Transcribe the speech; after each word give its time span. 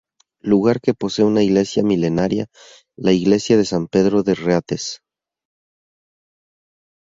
Lugar 0.41 0.81
que 0.81 0.95
posee 0.95 1.23
una 1.25 1.43
iglesia 1.43 1.83
milenaria, 1.83 2.47
la 2.97 3.11
Iglesia 3.11 3.55
de 3.55 3.65
San 3.65 3.85
Pedro 3.87 4.23
de 4.23 4.33
Rates. 4.33 5.03